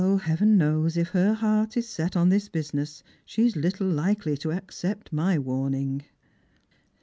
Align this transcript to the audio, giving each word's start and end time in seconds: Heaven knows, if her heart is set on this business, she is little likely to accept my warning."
Heaven 0.21 0.57
knows, 0.57 0.97
if 0.97 1.09
her 1.09 1.35
heart 1.35 1.77
is 1.77 1.87
set 1.87 2.15
on 2.15 2.29
this 2.29 2.49
business, 2.49 3.03
she 3.23 3.45
is 3.45 3.55
little 3.55 3.85
likely 3.87 4.35
to 4.37 4.51
accept 4.51 5.13
my 5.13 5.37
warning." 5.37 6.01